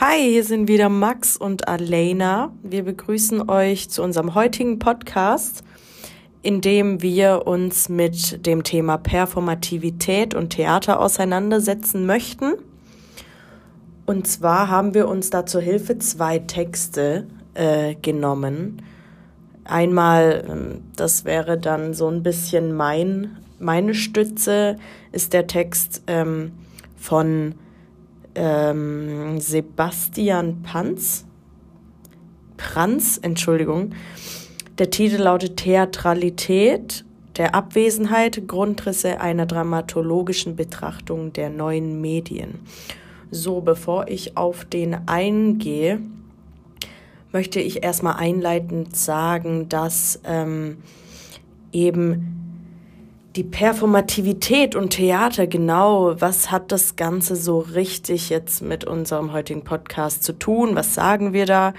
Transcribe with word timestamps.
Hi, 0.00 0.18
hier 0.18 0.42
sind 0.42 0.68
wieder 0.68 0.88
Max 0.88 1.36
und 1.36 1.68
Alena. 1.68 2.50
Wir 2.62 2.82
begrüßen 2.82 3.48
euch 3.48 3.90
zu 3.90 4.02
unserem 4.02 4.34
heutigen 4.34 4.78
Podcast, 4.78 5.62
in 6.40 6.62
dem 6.62 7.02
wir 7.02 7.46
uns 7.46 7.90
mit 7.90 8.46
dem 8.46 8.64
Thema 8.64 8.96
Performativität 8.96 10.34
und 10.34 10.50
Theater 10.50 10.98
auseinandersetzen 10.98 12.06
möchten. 12.06 12.54
Und 14.06 14.26
zwar 14.26 14.68
haben 14.68 14.94
wir 14.94 15.08
uns 15.08 15.28
da 15.28 15.44
zur 15.44 15.60
Hilfe 15.60 15.98
zwei 15.98 16.38
Texte 16.38 17.26
äh, 17.52 17.94
genommen. 17.94 18.80
Einmal, 19.64 20.44
ähm, 20.48 20.80
das 20.96 21.26
wäre 21.26 21.58
dann 21.58 21.92
so 21.92 22.08
ein 22.08 22.22
bisschen 22.22 22.74
mein, 22.74 23.36
meine 23.60 23.94
Stütze, 23.94 24.78
ist 25.12 25.34
der 25.34 25.46
Text 25.46 26.02
ähm, 26.06 26.52
von 26.96 27.56
ähm, 28.34 29.40
Sebastian 29.40 30.62
Panz. 30.62 31.26
Pranz, 32.56 33.18
Entschuldigung. 33.22 33.90
Der 34.78 34.90
Titel 34.90 35.16
lautet 35.22 35.58
Theatralität 35.58 37.04
der 37.36 37.54
Abwesenheit, 37.54 38.46
Grundrisse 38.46 39.20
einer 39.20 39.46
dramatologischen 39.46 40.56
Betrachtung 40.56 41.32
der 41.32 41.50
neuen 41.50 42.00
Medien. 42.00 42.60
So, 43.30 43.60
bevor 43.60 44.08
ich 44.08 44.36
auf 44.36 44.64
den 44.64 45.08
eingehe, 45.08 46.00
möchte 47.32 47.60
ich 47.60 47.82
erstmal 47.82 48.16
einleitend 48.16 48.94
sagen, 48.94 49.68
dass 49.68 50.20
ähm, 50.24 50.78
eben 51.72 52.41
die 53.36 53.44
Performativität 53.44 54.76
und 54.76 54.90
Theater, 54.90 55.46
genau, 55.46 56.20
was 56.20 56.50
hat 56.50 56.70
das 56.70 56.96
Ganze 56.96 57.34
so 57.34 57.60
richtig 57.60 58.28
jetzt 58.28 58.62
mit 58.62 58.84
unserem 58.84 59.32
heutigen 59.32 59.64
Podcast 59.64 60.22
zu 60.22 60.34
tun? 60.34 60.74
Was 60.74 60.94
sagen 60.94 61.32
wir 61.32 61.46
da 61.46 61.72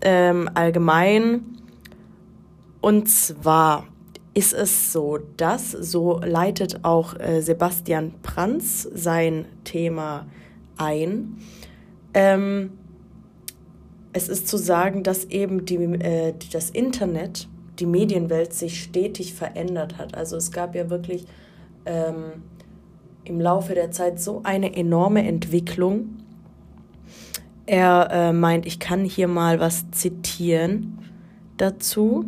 ähm, 0.00 0.48
allgemein? 0.54 1.44
Und 2.80 3.08
zwar 3.08 3.86
ist 4.32 4.52
es 4.52 4.92
so, 4.92 5.18
dass, 5.36 5.70
so 5.70 6.20
leitet 6.24 6.84
auch 6.84 7.18
äh, 7.18 7.40
Sebastian 7.40 8.14
Pranz 8.22 8.88
sein 8.92 9.44
Thema 9.64 10.26
ein. 10.76 11.36
Ähm, 12.14 12.72
es 14.12 14.28
ist 14.28 14.48
zu 14.48 14.56
sagen, 14.56 15.02
dass 15.02 15.24
eben 15.26 15.66
die, 15.66 15.76
äh, 15.76 16.34
das 16.52 16.70
Internet 16.70 17.48
die 17.78 17.86
Medienwelt 17.86 18.52
sich 18.52 18.82
stetig 18.82 19.34
verändert 19.34 19.98
hat. 19.98 20.16
Also 20.16 20.36
es 20.36 20.52
gab 20.52 20.74
ja 20.74 20.90
wirklich 20.90 21.24
ähm, 21.86 22.42
im 23.24 23.40
Laufe 23.40 23.74
der 23.74 23.90
Zeit 23.90 24.20
so 24.20 24.40
eine 24.44 24.74
enorme 24.76 25.26
Entwicklung. 25.26 26.16
Er 27.66 28.08
äh, 28.10 28.32
meint, 28.32 28.66
ich 28.66 28.78
kann 28.78 29.04
hier 29.04 29.28
mal 29.28 29.60
was 29.60 29.90
zitieren 29.90 30.98
dazu. 31.56 32.26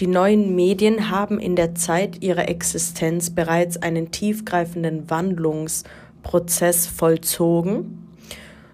Die 0.00 0.06
neuen 0.06 0.54
Medien 0.54 1.10
haben 1.10 1.38
in 1.38 1.56
der 1.56 1.74
Zeit 1.74 2.22
ihrer 2.22 2.48
Existenz 2.48 3.30
bereits 3.30 3.76
einen 3.76 4.10
tiefgreifenden 4.10 5.10
Wandlungsprozess 5.10 6.86
vollzogen 6.86 8.01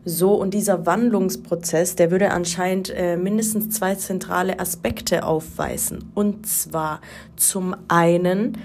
so, 0.09 0.35
und 0.35 0.55
dieser 0.55 0.87
Wandlungsprozess, 0.87 1.97
der 1.97 2.11
würde 2.11 2.31
anscheinend 2.31 2.91
äh, 2.91 3.17
mindestens 3.17 3.71
zwei 3.71 3.95
zentrale 3.95 4.59
Aspekte 4.59 5.25
aufweisen. 5.25 6.11
Und 6.15 6.47
zwar 6.47 7.01
zum 7.37 7.77
einen 7.89 8.59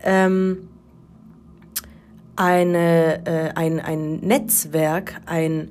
ähm, 0.00 0.68
eine, 2.36 3.26
äh, 3.26 3.50
ein, 3.54 3.80
ein 3.80 4.20
Netzwerk, 4.20 5.20
ein 5.26 5.70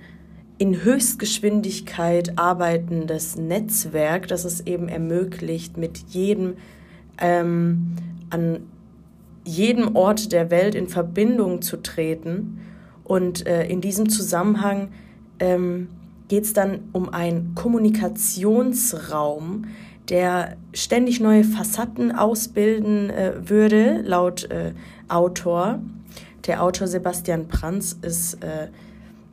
in 0.59 0.83
Höchstgeschwindigkeit 0.83 2.37
arbeitendes 2.37 3.37
Netzwerk, 3.37 4.27
das 4.27 4.43
es 4.43 4.65
eben 4.65 4.89
ermöglicht, 4.89 5.77
mit 5.77 5.99
jedem 6.09 6.55
ähm, 7.19 7.95
an 8.29 8.59
jedem 9.45 9.95
Ort 9.95 10.33
der 10.33 10.51
Welt 10.51 10.75
in 10.75 10.89
Verbindung 10.89 11.61
zu 11.61 11.77
treten. 11.77 12.59
Und 13.03 13.47
äh, 13.47 13.65
in 13.67 13.79
diesem 13.79 14.09
Zusammenhang 14.09 14.89
ähm, 15.39 15.89
geht 16.27 16.43
es 16.43 16.53
dann 16.53 16.89
um 16.93 17.09
einen 17.09 17.55
Kommunikationsraum, 17.55 19.65
der 20.09 20.57
ständig 20.73 21.19
neue 21.19 21.43
Facetten 21.43 22.11
ausbilden 22.11 23.09
äh, 23.09 23.49
würde, 23.49 24.01
laut 24.03 24.49
äh, 24.49 24.73
Autor. 25.07 25.79
Der 26.45 26.63
Autor 26.63 26.87
Sebastian 26.87 27.47
Pranz 27.47 27.97
ist 28.01 28.43
äh, 28.43 28.69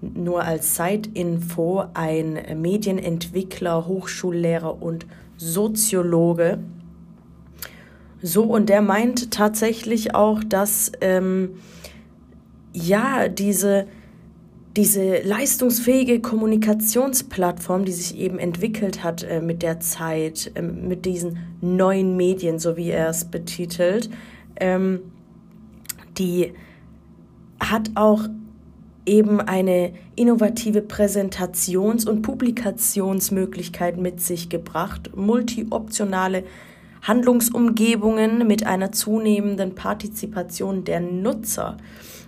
nur 0.01 0.43
als 0.43 0.75
Zeitinfo 0.75 1.85
ein 1.95 2.61
Medienentwickler, 2.61 3.87
Hochschullehrer 3.87 4.83
und 4.83 5.07
Soziologe. 5.37 6.59
So, 8.23 8.45
und 8.45 8.69
der 8.69 8.83
meint 8.83 9.31
tatsächlich 9.31 10.15
auch, 10.15 10.43
dass 10.43 10.93
ähm, 11.01 11.51
ja 12.73 13.29
diese 13.29 13.87
diese 14.77 15.23
leistungsfähige 15.23 16.21
Kommunikationsplattform, 16.21 17.85
die 17.85 17.93
sich 17.93 18.19
eben 18.19 18.39
entwickelt 18.39 19.05
hat 19.05 19.23
äh, 19.23 19.41
mit 19.41 19.63
der 19.63 19.79
Zeit, 19.81 20.51
äh, 20.55 20.63
mit 20.63 21.05
diesen 21.05 21.39
neuen 21.61 22.17
Medien, 22.17 22.59
so 22.59 22.77
wie 22.77 22.91
er 22.91 23.09
es 23.09 23.25
betitelt, 23.25 24.11
ähm, 24.57 25.01
die 26.19 26.53
hat 27.61 27.91
auch 27.95 28.29
eben 29.07 29.41
eine 29.41 29.93
innovative 30.17 30.81
Präsentations- 30.81 32.09
und 32.09 32.23
Publikationsmöglichkeit 32.23 33.97
mit 33.97 34.21
sich 34.21 34.49
gebracht, 34.49 35.15
multioptionale 35.15 36.45
Handlungsumgebungen 37.03 38.47
mit 38.47 38.67
einer 38.67 38.93
zunehmenden 38.93 39.75
Partizipation 39.75 40.85
der 40.85 41.01
Nutzer. 41.01 41.77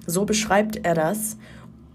So 0.06 0.26
beschreibt 0.26 0.84
er 0.84 0.94
das. 0.94 1.38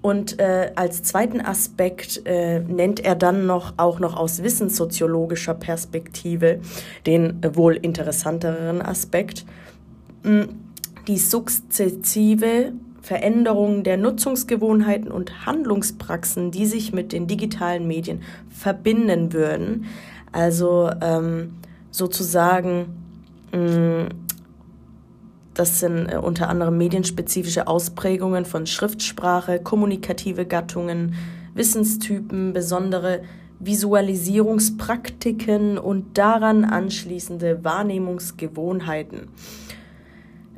Und 0.01 0.39
äh, 0.39 0.71
als 0.75 1.03
zweiten 1.03 1.41
Aspekt 1.41 2.25
äh, 2.25 2.59
nennt 2.59 2.99
er 2.99 3.15
dann 3.15 3.45
noch 3.45 3.73
auch 3.77 3.99
noch 3.99 4.17
aus 4.17 4.41
wissenssoziologischer 4.41 5.53
Perspektive 5.53 6.59
den 7.05 7.43
äh, 7.43 7.55
wohl 7.55 7.75
interessanteren 7.75 8.81
Aspekt, 8.81 9.45
hm, 10.23 10.49
die 11.07 11.17
sukzessive 11.17 12.73
Veränderung 13.01 13.83
der 13.83 13.97
Nutzungsgewohnheiten 13.97 15.11
und 15.11 15.45
Handlungspraxen, 15.45 16.51
die 16.51 16.65
sich 16.65 16.93
mit 16.93 17.13
den 17.13 17.27
digitalen 17.27 17.87
Medien 17.87 18.21
verbinden 18.49 19.33
würden. 19.33 19.85
Also 20.31 20.89
ähm, 21.01 21.53
sozusagen 21.91 22.85
mh, 23.51 23.59
hm, 23.59 24.09
das 25.53 25.79
sind 25.79 26.07
äh, 26.07 26.17
unter 26.17 26.49
anderem 26.49 26.75
medienspezifische 26.77 27.67
Ausprägungen 27.67 28.45
von 28.45 28.65
Schriftsprache, 28.65 29.59
kommunikative 29.59 30.45
Gattungen, 30.45 31.13
Wissenstypen, 31.53 32.53
besondere 32.53 33.21
Visualisierungspraktiken 33.59 35.77
und 35.77 36.17
daran 36.17 36.65
anschließende 36.65 37.63
Wahrnehmungsgewohnheiten. 37.63 39.27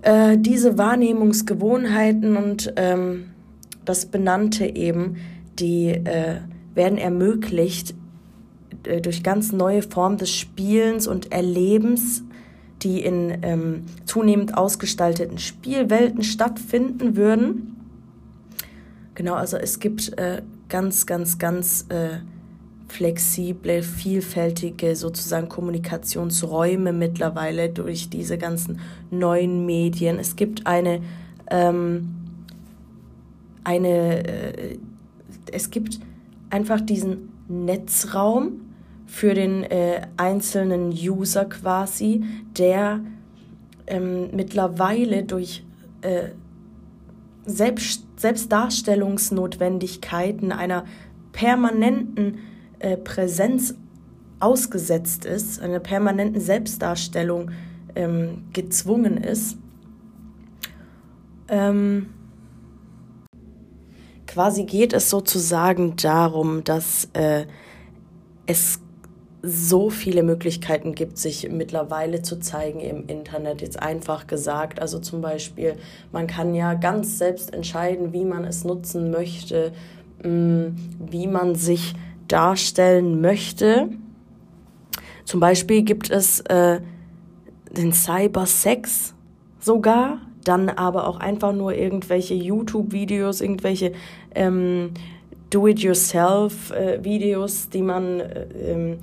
Äh, 0.03 0.37
diese 0.37 0.77
Wahrnehmungsgewohnheiten 0.77 2.37
und 2.37 2.73
ähm, 2.75 3.31
das 3.85 4.05
Benannte 4.05 4.65
eben, 4.65 5.17
die 5.59 5.89
äh, 5.89 6.37
werden 6.75 6.97
ermöglicht 6.97 7.95
äh, 8.85 9.01
durch 9.01 9.23
ganz 9.23 9.51
neue 9.51 9.81
Formen 9.81 10.17
des 10.17 10.31
Spielens 10.31 11.07
und 11.07 11.31
Erlebens 11.31 12.23
die 12.83 13.03
in 13.03 13.37
ähm, 13.41 13.83
zunehmend 14.05 14.57
ausgestalteten 14.57 15.37
Spielwelten 15.37 16.23
stattfinden 16.23 17.15
würden. 17.15 17.75
Genau, 19.15 19.35
also 19.35 19.57
es 19.57 19.79
gibt 19.79 20.17
äh, 20.17 20.41
ganz, 20.69 21.05
ganz, 21.05 21.37
ganz 21.37 21.85
äh, 21.89 22.17
flexible, 22.87 23.81
vielfältige 23.81 24.95
sozusagen 24.95 25.49
Kommunikationsräume 25.49 26.93
mittlerweile 26.93 27.69
durch 27.69 28.09
diese 28.09 28.37
ganzen 28.37 28.79
neuen 29.09 29.65
Medien. 29.65 30.19
Es 30.19 30.35
gibt 30.35 30.67
eine, 30.67 31.01
ähm, 31.49 32.15
eine, 33.63 34.27
äh, 34.27 34.77
es 35.51 35.69
gibt 35.69 35.99
einfach 36.49 36.81
diesen 36.81 37.29
Netzraum, 37.47 38.61
für 39.13 39.33
den 39.35 39.63
äh, 39.63 40.07
einzelnen 40.17 40.89
User 40.89 41.45
quasi, 41.45 42.23
der 42.57 43.01
ähm, 43.85 44.31
mittlerweile 44.33 45.21
durch 45.21 45.63
äh, 46.01 46.29
Selbst 47.45 48.07
Selbstdarstellungsnotwendigkeiten 48.17 50.51
einer 50.51 50.85
permanenten 51.31 52.39
äh, 52.79 52.97
Präsenz 52.97 53.75
ausgesetzt 54.39 55.25
ist, 55.25 55.61
einer 55.61 55.79
permanenten 55.79 56.41
Selbstdarstellung 56.41 57.51
ähm, 57.95 58.45
gezwungen 58.51 59.17
ist. 59.17 59.59
Ähm, 61.49 62.07
quasi 64.25 64.63
geht 64.63 64.91
es 64.91 65.11
sozusagen 65.11 65.97
darum, 65.97 66.63
dass 66.63 67.09
äh, 67.13 67.45
es 68.47 68.79
so 69.45 69.89
viele 69.89 70.23
Möglichkeiten 70.23 70.95
gibt, 70.95 71.17
sich 71.17 71.49
mittlerweile 71.51 72.21
zu 72.21 72.39
zeigen 72.39 72.79
im 72.79 73.07
Internet, 73.07 73.61
jetzt 73.61 73.81
einfach 73.81 74.25
gesagt. 74.25 74.81
Also 74.81 74.99
zum 74.99 75.19
Beispiel, 75.19 75.75
man 76.13 76.27
kann 76.27 76.55
ja 76.55 76.75
ganz 76.75 77.17
selbst 77.17 77.53
entscheiden, 77.53 78.13
wie 78.13 78.23
man 78.23 78.45
es 78.45 78.63
nutzen 78.63 79.11
möchte, 79.11 79.73
mm, 80.23 80.67
wie 81.11 81.27
man 81.27 81.55
sich 81.55 81.93
darstellen 82.29 83.19
möchte. 83.19 83.89
Zum 85.25 85.41
Beispiel 85.41 85.81
gibt 85.81 86.09
es 86.09 86.39
äh, 86.41 86.79
den 87.69 87.91
Cybersex 87.91 89.13
sogar, 89.59 90.19
dann 90.45 90.69
aber 90.69 91.05
auch 91.05 91.19
einfach 91.19 91.51
nur 91.51 91.73
irgendwelche 91.73 92.33
YouTube-Videos, 92.33 93.41
irgendwelche 93.41 93.91
ähm, 94.35 94.91
Do-it-yourself-Videos, 95.49 97.65
äh, 97.65 97.69
die 97.71 97.81
man 97.81 98.21
äh, 98.21 98.45
ähm, 98.71 98.99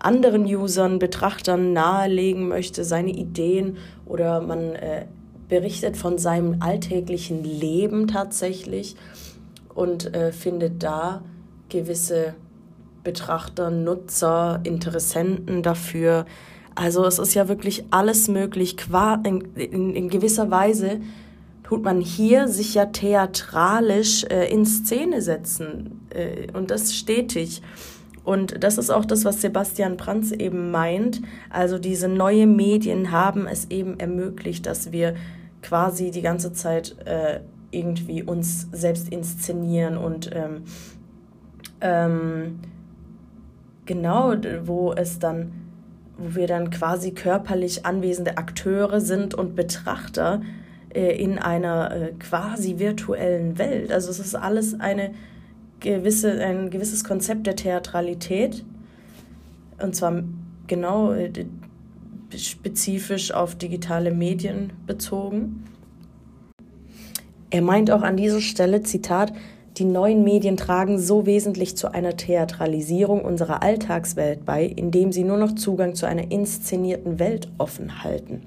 anderen 0.00 0.44
Usern, 0.44 0.98
Betrachtern 0.98 1.72
nahelegen 1.72 2.48
möchte, 2.48 2.84
seine 2.84 3.10
Ideen 3.10 3.76
oder 4.06 4.40
man 4.40 4.74
äh, 4.74 5.06
berichtet 5.48 5.96
von 5.96 6.18
seinem 6.18 6.56
alltäglichen 6.60 7.44
Leben 7.44 8.06
tatsächlich 8.06 8.96
und 9.74 10.14
äh, 10.14 10.32
findet 10.32 10.82
da 10.82 11.22
gewisse 11.68 12.34
Betrachter, 13.04 13.70
Nutzer, 13.70 14.60
Interessenten 14.64 15.62
dafür. 15.62 16.26
Also 16.74 17.04
es 17.04 17.18
ist 17.18 17.34
ja 17.34 17.48
wirklich 17.48 17.84
alles 17.90 18.28
möglich. 18.28 18.76
In, 19.24 19.40
in, 19.54 19.94
in 19.94 20.08
gewisser 20.08 20.50
Weise 20.50 21.00
tut 21.62 21.82
man 21.82 22.00
hier 22.00 22.48
sich 22.48 22.74
ja 22.74 22.86
theatralisch 22.86 24.24
äh, 24.24 24.50
in 24.52 24.64
Szene 24.64 25.22
setzen 25.22 26.00
äh, 26.10 26.50
und 26.52 26.70
das 26.70 26.94
stetig. 26.94 27.62
Und 28.28 28.62
das 28.62 28.76
ist 28.76 28.90
auch 28.90 29.06
das, 29.06 29.24
was 29.24 29.40
Sebastian 29.40 29.96
Pranz 29.96 30.32
eben 30.32 30.70
meint. 30.70 31.22
Also 31.48 31.78
diese 31.78 32.08
neue 32.08 32.46
Medien 32.46 33.10
haben 33.10 33.46
es 33.46 33.70
eben 33.70 33.98
ermöglicht, 33.98 34.66
dass 34.66 34.92
wir 34.92 35.14
quasi 35.62 36.10
die 36.10 36.20
ganze 36.20 36.52
Zeit 36.52 36.94
äh, 37.06 37.40
irgendwie 37.70 38.22
uns 38.22 38.68
selbst 38.70 39.08
inszenieren 39.08 39.96
und 39.96 40.28
ähm, 40.34 40.64
ähm, 41.80 42.58
genau, 43.86 44.34
wo 44.64 44.92
es 44.92 45.18
dann, 45.18 45.52
wo 46.18 46.34
wir 46.34 46.46
dann 46.46 46.68
quasi 46.68 47.12
körperlich 47.12 47.86
anwesende 47.86 48.36
Akteure 48.36 49.00
sind 49.00 49.32
und 49.32 49.56
Betrachter 49.56 50.42
äh, 50.90 51.16
in 51.16 51.38
einer 51.38 51.96
äh, 51.96 52.12
quasi 52.18 52.78
virtuellen 52.78 53.56
Welt. 53.56 53.90
Also 53.90 54.10
es 54.10 54.18
ist 54.18 54.34
alles 54.34 54.78
eine 54.78 55.14
gewisse, 55.80 56.40
ein 56.44 56.70
gewisses 56.70 57.04
Konzept 57.04 57.46
der 57.46 57.56
Theatralität. 57.56 58.64
Und 59.80 59.94
zwar 59.94 60.22
genau 60.66 61.12
äh, 61.12 61.30
spezifisch 62.36 63.32
auf 63.32 63.54
digitale 63.54 64.10
Medien 64.10 64.72
bezogen. 64.86 65.64
Er 67.50 67.62
meint 67.62 67.90
auch 67.90 68.02
an 68.02 68.16
dieser 68.16 68.40
Stelle, 68.40 68.82
Zitat, 68.82 69.32
die 69.78 69.84
neuen 69.84 70.24
Medien 70.24 70.56
tragen 70.56 70.98
so 70.98 71.24
wesentlich 71.24 71.76
zu 71.76 71.92
einer 71.92 72.16
Theatralisierung 72.16 73.24
unserer 73.24 73.62
Alltagswelt 73.62 74.44
bei, 74.44 74.64
indem 74.64 75.12
sie 75.12 75.24
nur 75.24 75.38
noch 75.38 75.54
Zugang 75.54 75.94
zu 75.94 76.06
einer 76.06 76.30
inszenierten 76.30 77.18
Welt 77.18 77.48
offen 77.58 78.02
halten. 78.02 78.42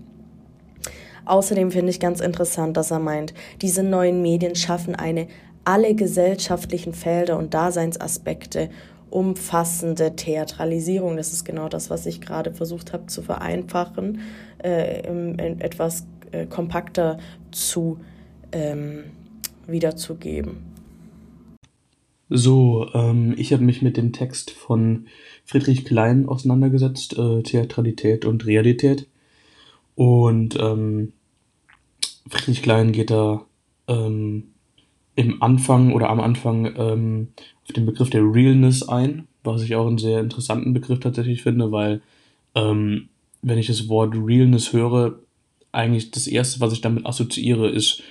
Außerdem 1.25 1.71
finde 1.71 1.91
ich 1.91 1.99
ganz 1.99 2.19
interessant, 2.19 2.75
dass 2.77 2.91
er 2.91 2.99
meint, 2.99 3.33
diese 3.61 3.83
neuen 3.83 4.21
Medien 4.21 4.55
schaffen 4.55 4.95
eine 4.95 5.27
alle 5.65 5.95
gesellschaftlichen 5.95 6.93
Felder 6.93 7.37
und 7.37 7.53
Daseinsaspekte 7.53 8.69
umfassende 9.09 10.15
Theatralisierung. 10.15 11.17
Das 11.17 11.33
ist 11.33 11.43
genau 11.43 11.67
das, 11.67 11.89
was 11.89 12.05
ich 12.05 12.21
gerade 12.21 12.53
versucht 12.53 12.93
habe 12.93 13.07
zu 13.07 13.21
vereinfachen, 13.21 14.21
äh, 14.63 15.01
etwas 15.59 16.07
äh, 16.31 16.45
kompakter 16.45 17.17
zu 17.51 17.99
ähm, 18.51 19.03
wiederzugeben. 19.67 20.71
So, 22.29 22.87
ähm, 22.93 23.35
ich 23.37 23.51
habe 23.51 23.63
mich 23.63 23.81
mit 23.81 23.97
dem 23.97 24.13
Text 24.13 24.51
von 24.51 25.07
Friedrich 25.43 25.83
Klein 25.83 26.29
auseinandergesetzt, 26.29 27.17
äh, 27.17 27.43
Theatralität 27.43 28.23
und 28.23 28.45
Realität. 28.45 29.07
Und 29.95 30.57
ähm, 30.57 31.11
Friedrich 32.29 32.61
Klein 32.61 32.93
geht 32.93 33.11
da 33.11 33.45
ähm, 33.89 34.53
im 35.15 35.41
Anfang 35.41 35.93
oder 35.93 36.09
am 36.09 36.19
Anfang 36.19 36.73
ähm, 36.77 37.27
auf 37.63 37.73
den 37.73 37.85
Begriff 37.85 38.09
der 38.09 38.23
Realness 38.23 38.87
ein, 38.87 39.27
was 39.43 39.61
ich 39.61 39.75
auch 39.75 39.87
einen 39.87 39.97
sehr 39.97 40.19
interessanten 40.19 40.73
Begriff 40.73 40.99
tatsächlich 40.99 41.43
finde, 41.43 41.71
weil 41.71 42.01
ähm, 42.55 43.09
wenn 43.41 43.57
ich 43.57 43.67
das 43.67 43.89
Wort 43.89 44.13
Realness 44.15 44.73
höre, 44.73 45.19
eigentlich 45.71 46.11
das 46.11 46.27
erste, 46.27 46.59
was 46.59 46.73
ich 46.73 46.81
damit 46.81 47.05
assoziiere, 47.05 47.69
ist 47.69 48.03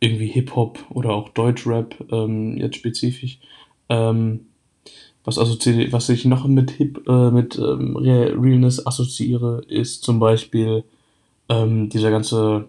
irgendwie 0.00 0.26
Hip-Hop 0.26 0.84
oder 0.90 1.10
auch 1.10 1.28
Deutschrap, 1.30 1.96
ähm, 2.10 2.56
jetzt 2.56 2.76
spezifisch. 2.76 3.38
Ähm, 3.88 4.46
was, 5.24 5.38
assozi 5.38 5.88
was 5.90 6.08
ich 6.08 6.24
noch 6.24 6.46
mit 6.46 6.72
Hip, 6.72 7.06
äh, 7.08 7.30
mit 7.30 7.58
ähm, 7.58 7.96
Realness 7.96 8.86
assoziiere, 8.86 9.62
ist 9.68 10.02
zum 10.02 10.18
Beispiel 10.18 10.84
ähm, 11.48 11.88
dieser 11.88 12.10
ganze 12.10 12.68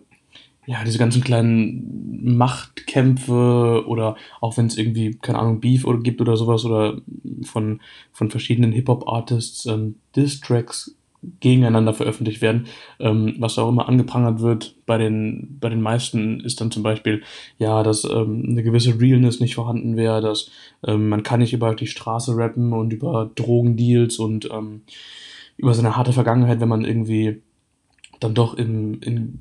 ja, 0.66 0.84
diese 0.84 0.98
ganzen 0.98 1.24
kleinen 1.24 2.38
Machtkämpfe 2.38 3.84
oder 3.88 4.16
auch 4.42 4.58
wenn 4.58 4.66
es 4.66 4.78
irgendwie, 4.78 5.12
keine 5.12 5.40
Ahnung, 5.40 5.60
Beef 5.60 5.86
oder 5.86 6.00
gibt 6.00 6.22
oder 6.22 6.38
sowas 6.38 6.66
oder 6.66 7.02
von, 7.44 7.82
von 8.12 8.32
verschiedenen 8.32 8.72
Hip-Hop-Artists 8.72 9.66
ähm, 9.68 9.96
Diss-Tracks 10.16 10.96
gegeneinander 11.40 11.94
veröffentlicht 11.94 12.42
werden, 12.42 12.68
ähm, 13.00 13.36
was 13.40 13.58
auch 13.58 13.70
immer 13.70 13.88
angeprangert 13.90 14.42
wird 14.42 14.76
bei 14.86 14.98
den, 14.98 15.58
bei 15.60 15.70
den 15.70 15.82
meisten 15.82 16.40
ist 16.40 16.62
dann 16.62 16.72
zum 16.72 16.84
Beispiel, 16.84 17.24
ja, 17.58 17.84
dass 17.84 18.04
ähm, 18.04 18.44
eine 18.48 18.64
gewisse 18.64 19.00
Realness 19.00 19.40
nicht 19.40 19.56
vorhanden 19.56 19.98
wäre, 19.98 20.22
dass 20.22 20.52
ähm, 20.86 21.10
man 21.10 21.24
kann 21.24 21.40
nicht 21.40 21.54
über 21.54 21.74
die 21.76 21.88
Straße 21.88 22.36
rappen 22.38 22.74
und 22.74 22.94
über 22.94 23.32
Drogendeals 23.36 24.20
und 24.20 24.50
ähm, 24.52 24.82
über 25.58 25.74
seine 25.74 25.96
harte 25.96 26.14
Vergangenheit, 26.14 26.60
wenn 26.60 26.70
man 26.70 26.86
irgendwie 26.86 27.42
dann 28.20 28.34
doch 28.34 28.54
im, 28.54 29.00
in 29.02 29.40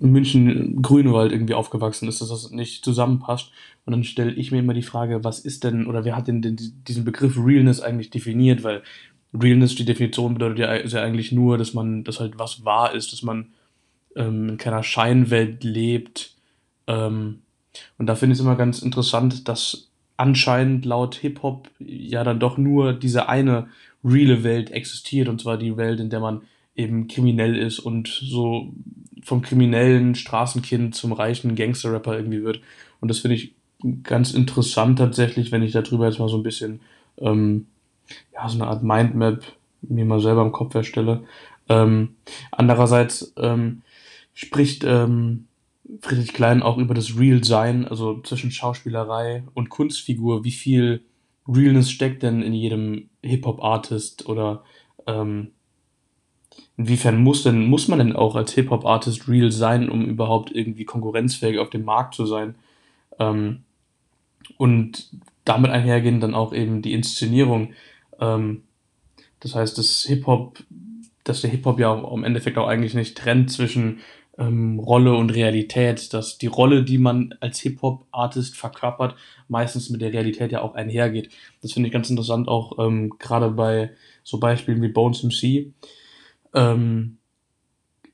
München 0.00 0.82
Grünewald 0.82 1.32
irgendwie 1.32 1.54
aufgewachsen 1.54 2.08
ist, 2.08 2.20
dass 2.20 2.28
das 2.28 2.50
nicht 2.50 2.84
zusammenpasst. 2.84 3.50
Und 3.84 3.92
dann 3.92 4.04
stelle 4.04 4.32
ich 4.32 4.50
mir 4.50 4.58
immer 4.58 4.74
die 4.74 4.82
Frage, 4.82 5.24
was 5.24 5.40
ist 5.40 5.64
denn, 5.64 5.86
oder 5.86 6.04
wer 6.04 6.16
hat 6.16 6.28
denn, 6.28 6.42
denn 6.42 6.56
diesen 6.86 7.04
Begriff 7.04 7.36
Realness 7.38 7.80
eigentlich 7.80 8.10
definiert? 8.10 8.62
Weil 8.62 8.82
Realness, 9.34 9.74
die 9.74 9.84
Definition 9.84 10.34
bedeutet 10.34 10.58
ja, 10.58 10.74
ja 10.74 11.02
eigentlich 11.02 11.32
nur, 11.32 11.58
dass 11.58 11.74
man, 11.74 12.04
dass 12.04 12.20
halt 12.20 12.38
was 12.38 12.64
wahr 12.64 12.94
ist, 12.94 13.12
dass 13.12 13.22
man 13.22 13.48
ähm, 14.16 14.50
in 14.50 14.56
keiner 14.58 14.82
Scheinwelt 14.82 15.64
lebt. 15.64 16.34
Ähm, 16.86 17.40
und 17.98 18.06
da 18.06 18.14
finde 18.14 18.32
ich 18.32 18.38
es 18.38 18.44
immer 18.44 18.56
ganz 18.56 18.80
interessant, 18.80 19.48
dass 19.48 19.90
anscheinend 20.16 20.84
laut 20.84 21.14
Hip-Hop 21.16 21.70
ja 21.78 22.24
dann 22.24 22.40
doch 22.40 22.58
nur 22.58 22.92
diese 22.92 23.28
eine 23.28 23.68
reale 24.04 24.42
Welt 24.44 24.70
existiert, 24.70 25.28
und 25.28 25.40
zwar 25.40 25.58
die 25.58 25.76
Welt, 25.76 26.00
in 26.00 26.10
der 26.10 26.20
man 26.20 26.42
eben 26.78 27.08
kriminell 27.08 27.56
ist 27.56 27.80
und 27.80 28.08
so 28.08 28.72
vom 29.22 29.42
kriminellen 29.42 30.14
Straßenkind 30.14 30.94
zum 30.94 31.12
reichen 31.12 31.56
Gangster-Rapper 31.56 32.16
irgendwie 32.16 32.42
wird. 32.42 32.60
Und 33.00 33.08
das 33.08 33.18
finde 33.18 33.36
ich 33.36 33.54
ganz 34.04 34.32
interessant 34.32 34.98
tatsächlich, 34.98 35.52
wenn 35.52 35.62
ich 35.62 35.72
darüber 35.72 36.06
jetzt 36.06 36.18
mal 36.18 36.28
so 36.28 36.36
ein 36.36 36.42
bisschen, 36.42 36.80
ähm, 37.18 37.66
ja, 38.32 38.48
so 38.48 38.56
eine 38.56 38.68
Art 38.68 38.82
Mindmap 38.82 39.42
mir 39.82 40.04
mal 40.04 40.20
selber 40.20 40.42
im 40.42 40.52
Kopf 40.52 40.74
erstelle. 40.74 41.24
Ähm, 41.68 42.16
andererseits 42.52 43.34
ähm, 43.36 43.82
spricht 44.32 44.84
ähm, 44.84 45.46
Friedrich 46.00 46.32
Klein 46.32 46.62
auch 46.62 46.78
über 46.78 46.94
das 46.94 47.18
Real-Sein, 47.18 47.86
also 47.86 48.20
zwischen 48.22 48.50
Schauspielerei 48.50 49.42
und 49.54 49.68
Kunstfigur. 49.68 50.44
Wie 50.44 50.52
viel 50.52 51.02
Realness 51.46 51.90
steckt 51.90 52.22
denn 52.22 52.42
in 52.42 52.54
jedem 52.54 53.08
Hip-Hop-Artist 53.22 54.28
oder 54.28 54.64
ähm, 55.06 55.52
Inwiefern 56.78 57.20
muss 57.20 57.42
denn, 57.42 57.66
muss 57.66 57.88
man 57.88 57.98
denn 57.98 58.14
auch 58.14 58.36
als 58.36 58.52
Hip-Hop-Artist 58.52 59.28
real 59.28 59.50
sein, 59.50 59.88
um 59.88 60.06
überhaupt 60.06 60.54
irgendwie 60.54 60.84
konkurrenzfähig 60.84 61.58
auf 61.58 61.70
dem 61.70 61.84
Markt 61.84 62.14
zu 62.14 62.24
sein? 62.24 62.54
Ähm, 63.18 63.64
und 64.56 65.10
damit 65.44 65.72
einhergehend 65.72 66.22
dann 66.22 66.36
auch 66.36 66.52
eben 66.52 66.80
die 66.80 66.92
Inszenierung. 66.92 67.72
Ähm, 68.20 68.62
das 69.40 69.56
heißt, 69.56 69.76
dass 69.76 70.04
Hip-Hop, 70.04 70.62
dass 71.24 71.40
der 71.40 71.50
Hip-Hop 71.50 71.80
ja 71.80 71.94
im 71.94 72.22
Endeffekt 72.22 72.56
auch 72.58 72.68
eigentlich 72.68 72.94
nicht 72.94 73.18
trennt 73.18 73.50
zwischen 73.50 73.98
ähm, 74.38 74.78
Rolle 74.78 75.16
und 75.16 75.30
Realität, 75.30 76.14
dass 76.14 76.38
die 76.38 76.46
Rolle, 76.46 76.84
die 76.84 76.98
man 76.98 77.34
als 77.40 77.58
Hip-Hop-Artist 77.58 78.56
verkörpert, 78.56 79.16
meistens 79.48 79.90
mit 79.90 80.00
der 80.00 80.12
Realität 80.12 80.52
ja 80.52 80.62
auch 80.62 80.76
einhergeht. 80.76 81.30
Das 81.60 81.72
finde 81.72 81.88
ich 81.88 81.92
ganz 81.92 82.08
interessant, 82.08 82.46
auch 82.46 82.78
ähm, 82.78 83.18
gerade 83.18 83.50
bei 83.50 83.90
so 84.22 84.38
Beispielen 84.38 84.80
wie 84.80 84.88
Bones 84.88 85.24
MC 85.24 85.72
ähm, 86.54 87.18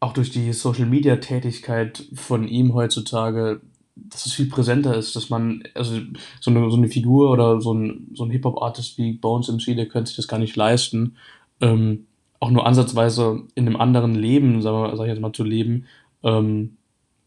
auch 0.00 0.12
durch 0.12 0.30
die 0.30 0.52
Social 0.52 0.86
Media 0.86 1.16
Tätigkeit 1.16 2.04
von 2.14 2.46
ihm 2.46 2.74
heutzutage 2.74 3.60
dass 3.96 4.26
es 4.26 4.32
viel 4.32 4.48
präsenter 4.48 4.96
ist, 4.96 5.14
dass 5.14 5.30
man, 5.30 5.62
also 5.74 6.00
so 6.40 6.50
eine, 6.50 6.70
so 6.70 6.76
eine 6.76 6.88
Figur 6.88 7.30
oder 7.30 7.60
so 7.60 7.72
ein, 7.72 8.10
so 8.14 8.24
ein 8.24 8.30
Hip-Hop-Artist 8.30 8.98
wie 8.98 9.12
Bones 9.12 9.48
MC, 9.48 9.76
der 9.76 9.86
könnte 9.86 10.08
sich 10.08 10.16
das 10.16 10.28
gar 10.28 10.38
nicht 10.38 10.56
leisten, 10.56 11.16
ähm, 11.60 12.06
auch 12.40 12.50
nur 12.50 12.66
ansatzweise 12.66 13.44
in 13.54 13.66
einem 13.66 13.76
anderen 13.76 14.14
Leben, 14.14 14.60
sagen 14.62 14.82
wir, 14.82 14.96
sag 14.96 15.04
ich 15.04 15.10
jetzt 15.10 15.20
mal, 15.20 15.32
zu 15.32 15.44
leben, 15.44 15.86
ähm, 16.22 16.76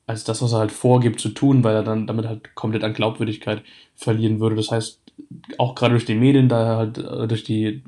als 0.06 0.24
das, 0.24 0.42
was 0.42 0.54
er 0.54 0.60
halt 0.60 0.72
vorgibt 0.72 1.20
zu 1.20 1.30
tun, 1.30 1.64
weil 1.64 1.76
er 1.76 1.84
dann 1.84 2.08
damit 2.08 2.26
halt 2.26 2.56
komplett 2.56 2.84
an 2.84 2.94
Glaubwürdigkeit 2.94 3.64
verlieren 3.96 4.40
würde. 4.40 4.56
Das 4.56 4.72
heißt, 4.72 5.02
auch 5.58 5.76
gerade 5.76 5.94
durch 5.94 6.06
die 6.06 6.16
Medien, 6.16 6.50
da 6.50 6.78
halt 6.78 6.98
äh, 6.98 7.28
durch 7.28 7.44
die 7.44 7.84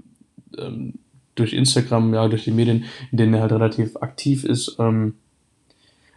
ähm, 0.58 0.96
durch 1.40 1.54
Instagram, 1.54 2.14
ja, 2.14 2.28
durch 2.28 2.44
die 2.44 2.52
Medien, 2.52 2.86
in 3.12 3.18
denen 3.18 3.34
er 3.34 3.42
halt 3.42 3.52
relativ 3.52 3.98
aktiv 3.98 4.44
ist, 4.44 4.76
ähm, 4.80 5.16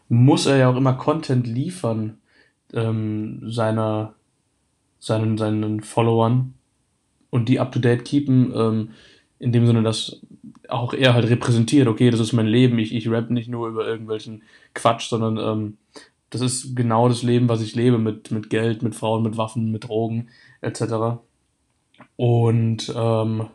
muss 0.08 0.46
er 0.46 0.56
ja 0.58 0.68
auch 0.68 0.76
immer 0.76 0.94
Content 0.94 1.46
liefern 1.46 2.18
ähm, 2.72 3.40
seiner 3.50 4.14
seinen 4.98 5.36
seinen 5.38 5.80
Followern 5.80 6.54
und 7.30 7.48
die 7.48 7.58
up 7.58 7.72
to 7.72 7.80
date 7.80 8.04
keepen, 8.04 8.52
ähm, 8.54 8.90
in 9.38 9.52
dem 9.52 9.66
Sinne, 9.66 9.82
dass 9.82 10.20
auch 10.68 10.94
er 10.94 11.14
halt 11.14 11.28
repräsentiert, 11.28 11.88
okay, 11.88 12.10
das 12.10 12.20
ist 12.20 12.32
mein 12.32 12.46
Leben, 12.46 12.78
ich, 12.78 12.94
ich 12.94 13.08
rap 13.08 13.30
nicht 13.30 13.48
nur 13.48 13.68
über 13.68 13.86
irgendwelchen 13.86 14.42
Quatsch, 14.74 15.08
sondern 15.08 15.38
ähm, 15.38 15.78
das 16.30 16.40
ist 16.40 16.76
genau 16.76 17.08
das 17.08 17.22
Leben, 17.22 17.48
was 17.48 17.60
ich 17.60 17.74
lebe, 17.74 17.98
mit, 17.98 18.30
mit 18.30 18.50
Geld, 18.50 18.82
mit 18.82 18.94
Frauen, 18.94 19.22
mit 19.22 19.36
Waffen, 19.36 19.72
mit 19.72 19.88
Drogen, 19.88 20.28
etc. 20.60 21.20
Und 22.16 22.92
ähm, 22.94 23.46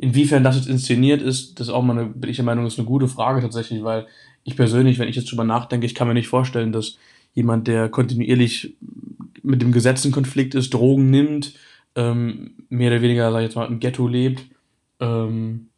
inwiefern 0.00 0.42
das 0.42 0.56
jetzt 0.56 0.68
inszeniert 0.68 1.20
ist, 1.20 1.60
das 1.60 1.68
ist 1.68 1.72
auch 1.74 1.82
mal 1.82 1.98
eine, 1.98 2.08
bin 2.08 2.30
ich 2.30 2.36
der 2.36 2.44
Meinung, 2.44 2.66
ist 2.66 2.78
eine 2.78 2.88
gute 2.88 3.06
Frage 3.06 3.42
tatsächlich, 3.42 3.84
weil 3.84 4.06
ich 4.44 4.56
persönlich, 4.56 4.98
wenn 4.98 5.08
ich 5.08 5.16
jetzt 5.16 5.30
drüber 5.30 5.44
nachdenke, 5.44 5.84
ich 5.84 5.94
kann 5.94 6.08
mir 6.08 6.14
nicht 6.14 6.28
vorstellen, 6.28 6.72
dass 6.72 6.96
jemand, 7.34 7.68
der 7.68 7.90
kontinuierlich 7.90 8.76
mit 9.42 9.60
dem 9.60 9.72
Gesetz 9.72 10.04
in 10.06 10.12
Konflikt 10.12 10.54
ist, 10.54 10.72
Drogen 10.72 11.10
nimmt, 11.10 11.54
ähm, 11.96 12.54
mehr 12.70 12.90
oder 12.90 13.02
weniger, 13.02 13.30
sag 13.30 13.40
ich 13.40 13.44
jetzt 13.44 13.56
mal, 13.56 13.66
im 13.66 13.78
Ghetto 13.78 14.08
lebt, 14.08 14.46
ähm, 15.00 15.68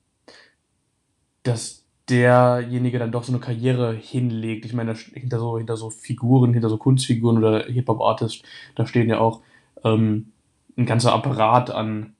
dass 1.42 1.84
derjenige 2.08 3.00
dann 3.00 3.10
doch 3.10 3.24
so 3.24 3.32
eine 3.32 3.40
Karriere 3.40 3.92
hinlegt. 3.92 4.64
Ich 4.64 4.72
meine, 4.72 4.94
hinter 4.94 5.40
so, 5.40 5.58
hinter 5.58 5.76
so 5.76 5.90
Figuren, 5.90 6.52
hinter 6.52 6.68
so 6.68 6.76
Kunstfiguren 6.76 7.38
oder 7.38 7.64
Hip-Hop-Artists, 7.64 8.42
da 8.76 8.86
stehen 8.86 9.08
ja 9.08 9.18
auch 9.18 9.40
ähm, 9.82 10.32
ein 10.76 10.86
ganzer 10.86 11.12
Apparat 11.12 11.70
an, 11.70 12.14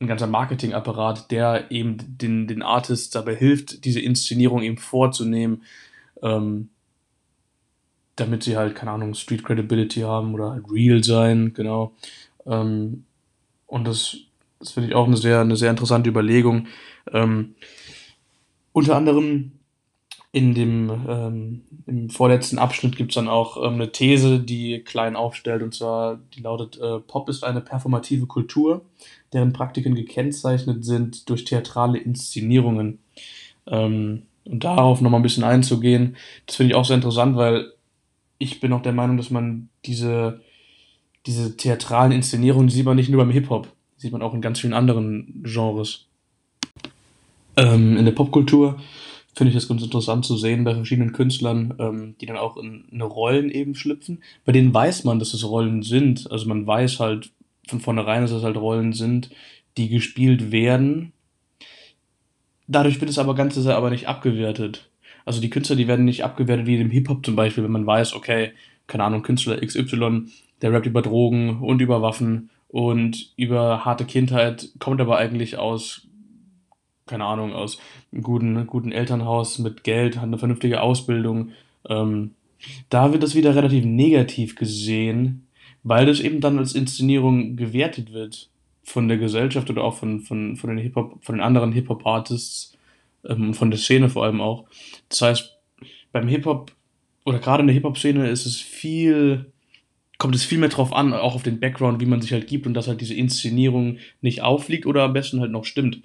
ein 0.00 0.06
ganzer 0.06 0.26
Marketingapparat, 0.26 1.30
der 1.30 1.70
eben 1.70 1.96
den, 2.18 2.46
den 2.46 2.62
Artists 2.62 3.10
dabei 3.10 3.34
hilft, 3.34 3.84
diese 3.84 4.00
Inszenierung 4.00 4.62
eben 4.62 4.76
vorzunehmen, 4.76 5.62
ähm, 6.22 6.68
damit 8.16 8.42
sie 8.42 8.56
halt, 8.56 8.74
keine 8.74 8.90
Ahnung, 8.92 9.14
Street 9.14 9.44
Credibility 9.44 10.00
haben 10.00 10.34
oder 10.34 10.50
halt 10.50 10.64
real 10.70 11.02
sein, 11.02 11.52
genau. 11.54 11.94
Ähm, 12.46 13.04
und 13.66 13.86
das, 13.86 14.16
das 14.58 14.72
finde 14.72 14.90
ich 14.90 14.94
auch 14.94 15.06
eine 15.06 15.16
sehr, 15.16 15.40
eine 15.40 15.56
sehr 15.56 15.70
interessante 15.70 16.10
Überlegung. 16.10 16.66
Ähm, 17.12 17.54
unter 18.72 18.96
anderem 18.96 19.52
in 20.36 20.52
dem 20.52 20.90
ähm, 21.08 21.62
im 21.86 22.10
vorletzten 22.10 22.58
Abschnitt 22.58 22.94
gibt 22.94 23.12
es 23.12 23.14
dann 23.14 23.26
auch 23.26 23.56
ähm, 23.56 23.76
eine 23.76 23.90
These, 23.90 24.38
die 24.38 24.80
Klein 24.80 25.16
aufstellt, 25.16 25.62
und 25.62 25.72
zwar 25.72 26.18
die 26.34 26.42
lautet, 26.42 26.78
äh, 26.78 26.98
Pop 26.98 27.30
ist 27.30 27.42
eine 27.42 27.62
performative 27.62 28.26
Kultur, 28.26 28.84
deren 29.32 29.54
Praktiken 29.54 29.94
gekennzeichnet 29.94 30.84
sind 30.84 31.30
durch 31.30 31.46
theatrale 31.46 31.96
Inszenierungen. 31.96 32.98
Ähm, 33.66 34.24
und 34.44 34.62
darauf 34.62 35.00
nochmal 35.00 35.20
ein 35.20 35.22
bisschen 35.22 35.42
einzugehen, 35.42 36.18
das 36.44 36.56
finde 36.56 36.72
ich 36.72 36.76
auch 36.76 36.84
sehr 36.84 36.96
interessant, 36.96 37.34
weil 37.38 37.72
ich 38.36 38.60
bin 38.60 38.74
auch 38.74 38.82
der 38.82 38.92
Meinung, 38.92 39.16
dass 39.16 39.30
man 39.30 39.70
diese, 39.86 40.42
diese 41.24 41.56
theatralen 41.56 42.12
Inszenierungen, 42.12 42.68
die 42.68 42.74
sieht 42.74 42.84
man 42.84 42.96
nicht 42.96 43.08
nur 43.08 43.24
beim 43.24 43.32
Hip-Hop, 43.32 43.68
sieht 43.96 44.12
man 44.12 44.20
auch 44.20 44.34
in 44.34 44.42
ganz 44.42 44.60
vielen 44.60 44.74
anderen 44.74 45.42
Genres. 45.44 46.04
Ähm, 47.56 47.96
in 47.96 48.04
der 48.04 48.12
Popkultur 48.12 48.78
finde 49.36 49.50
ich 49.50 49.54
das 49.54 49.68
ganz 49.68 49.82
interessant 49.82 50.24
zu 50.24 50.36
sehen 50.36 50.64
bei 50.64 50.74
verschiedenen 50.74 51.12
Künstlern, 51.12 51.74
ähm, 51.78 52.14
die 52.20 52.26
dann 52.26 52.38
auch 52.38 52.56
in, 52.56 52.86
in 52.90 53.02
Rollen 53.02 53.50
eben 53.50 53.74
schlüpfen. 53.74 54.22
Bei 54.46 54.52
denen 54.52 54.72
weiß 54.72 55.04
man, 55.04 55.18
dass 55.18 55.34
es 55.34 55.46
Rollen 55.46 55.82
sind. 55.82 56.30
Also 56.30 56.48
man 56.48 56.66
weiß 56.66 57.00
halt 57.00 57.30
von 57.68 57.80
vornherein, 57.80 58.22
dass 58.22 58.30
es 58.30 58.42
halt 58.42 58.56
Rollen 58.56 58.94
sind, 58.94 59.28
die 59.76 59.90
gespielt 59.90 60.52
werden. 60.52 61.12
Dadurch 62.66 62.98
wird 63.00 63.10
es 63.10 63.18
aber 63.18 63.34
Ganze 63.34 63.76
aber 63.76 63.90
nicht 63.90 64.08
abgewertet. 64.08 64.88
Also 65.26 65.42
die 65.42 65.50
Künstler, 65.50 65.76
die 65.76 65.86
werden 65.86 66.06
nicht 66.06 66.24
abgewertet 66.24 66.66
wie 66.66 66.80
im 66.80 66.90
Hip-Hop 66.90 67.24
zum 67.24 67.36
Beispiel, 67.36 67.62
wenn 67.62 67.72
man 67.72 67.86
weiß, 67.86 68.14
okay, 68.14 68.52
keine 68.86 69.04
Ahnung, 69.04 69.22
Künstler 69.22 69.60
XY, 69.60 70.28
der 70.62 70.72
rappt 70.72 70.86
über 70.86 71.02
Drogen 71.02 71.60
und 71.60 71.82
über 71.82 72.00
Waffen 72.00 72.48
und 72.68 73.32
über 73.36 73.84
harte 73.84 74.06
Kindheit, 74.06 74.70
kommt 74.78 75.00
aber 75.00 75.18
eigentlich 75.18 75.58
aus 75.58 76.06
keine 77.06 77.24
Ahnung, 77.24 77.52
aus 77.52 77.78
einem 78.12 78.22
guten, 78.22 78.66
guten 78.66 78.92
Elternhaus 78.92 79.58
mit 79.58 79.84
Geld, 79.84 80.16
hat 80.16 80.24
eine 80.24 80.38
vernünftige 80.38 80.80
Ausbildung. 80.80 81.50
Ähm, 81.88 82.32
da 82.88 83.12
wird 83.12 83.22
das 83.22 83.34
wieder 83.34 83.54
relativ 83.54 83.84
negativ 83.84 84.56
gesehen, 84.56 85.46
weil 85.82 86.06
das 86.06 86.20
eben 86.20 86.40
dann 86.40 86.58
als 86.58 86.74
Inszenierung 86.74 87.56
gewertet 87.56 88.12
wird 88.12 88.50
von 88.82 89.08
der 89.08 89.18
Gesellschaft 89.18 89.70
oder 89.70 89.84
auch 89.84 89.96
von, 89.96 90.20
von, 90.20 90.56
von 90.56 90.70
den 90.70 90.78
Hip-Hop, 90.78 91.24
von 91.24 91.36
den 91.36 91.42
anderen 91.42 91.72
Hip-Hop-Artists 91.72 92.76
ähm, 93.24 93.48
und 93.48 93.54
von 93.54 93.70
der 93.70 93.78
Szene 93.78 94.08
vor 94.08 94.24
allem 94.24 94.40
auch. 94.40 94.64
Das 95.08 95.22
heißt, 95.22 95.58
beim 96.12 96.28
Hip-Hop 96.28 96.72
oder 97.24 97.38
gerade 97.40 97.62
in 97.62 97.66
der 97.66 97.74
Hip-Hop-Szene 97.74 98.28
ist 98.28 98.46
es 98.46 98.56
viel, 98.60 99.52
kommt 100.18 100.34
es 100.34 100.44
viel 100.44 100.58
mehr 100.58 100.68
drauf 100.68 100.92
an, 100.92 101.12
auch 101.12 101.34
auf 101.34 101.42
den 101.42 101.60
Background, 101.60 102.00
wie 102.00 102.06
man 102.06 102.22
sich 102.22 102.32
halt 102.32 102.46
gibt 102.46 102.66
und 102.66 102.74
dass 102.74 102.88
halt 102.88 103.00
diese 103.00 103.14
Inszenierung 103.14 103.98
nicht 104.20 104.42
auffliegt 104.42 104.86
oder 104.86 105.02
am 105.02 105.12
besten 105.12 105.40
halt 105.40 105.50
noch 105.50 105.64
stimmt. 105.64 106.00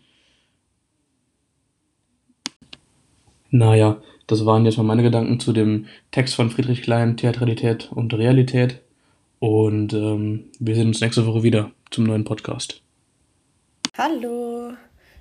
Naja, 3.51 4.01
das 4.27 4.45
waren 4.45 4.63
jetzt 4.63 4.77
mal 4.77 4.83
meine 4.83 5.03
Gedanken 5.03 5.41
zu 5.41 5.51
dem 5.51 5.85
Text 6.11 6.35
von 6.35 6.49
Friedrich 6.49 6.81
Klein, 6.81 7.17
Theatralität 7.17 7.91
und 7.91 8.13
Realität. 8.13 8.81
Und 9.39 9.93
ähm, 9.93 10.45
wir 10.59 10.73
sehen 10.73 10.87
uns 10.87 11.01
nächste 11.01 11.27
Woche 11.27 11.43
wieder 11.43 11.71
zum 11.89 12.05
neuen 12.05 12.23
Podcast. 12.23 12.81
Hallo, 13.97 14.71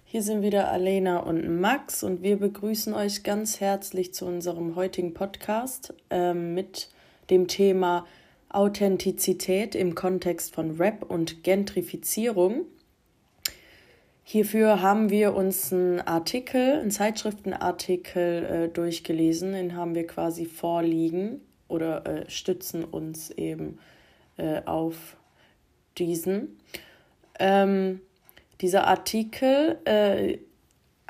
hier 0.05 0.23
sind 0.23 0.43
wieder 0.43 0.71
Alena 0.71 1.19
und 1.19 1.61
Max 1.61 2.05
und 2.05 2.23
wir 2.23 2.37
begrüßen 2.37 2.95
euch 2.95 3.25
ganz 3.25 3.59
herzlich 3.59 4.15
zu 4.15 4.27
unserem 4.27 4.77
heutigen 4.77 5.13
Podcast 5.13 5.93
ähm, 6.11 6.55
mit 6.55 6.89
dem 7.31 7.49
Thema 7.49 8.07
Authentizität 8.49 9.75
im 9.75 9.97
Kontext 9.97 10.55
von 10.55 10.77
Rap 10.77 11.03
und 11.03 11.43
Gentrifizierung. 11.43 12.67
Hierfür 14.23 14.81
haben 14.81 15.11
wir 15.11 15.35
uns 15.35 15.73
einen 15.73 16.01
Artikel, 16.01 16.81
einen 16.81 16.91
Zeitschriftenartikel 16.91 18.45
äh, 18.45 18.69
durchgelesen, 18.69 19.53
den 19.53 19.75
haben 19.75 19.95
wir 19.95 20.07
quasi 20.07 20.47
vorliegen 20.47 21.41
oder 21.69 22.07
äh, 22.07 22.31
stützen 22.31 22.85
uns 22.85 23.31
eben 23.31 23.79
äh, 24.37 24.63
auf 24.67 25.17
diesen. 25.99 26.59
Ähm, 27.39 28.01
dieser 28.61 28.87
Artikel 28.87 29.79
äh, 29.85 30.39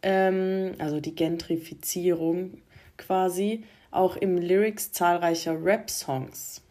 ähm, 0.02 0.72
also 0.78 1.00
die 1.00 1.14
Gentrifizierung 1.14 2.62
quasi, 2.96 3.64
auch 3.90 4.16
im 4.16 4.38
Lyrics 4.38 4.92
zahlreicher 4.92 5.64
Rap-Songs. 5.64 6.63